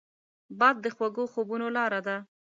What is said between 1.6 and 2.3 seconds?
لاره ده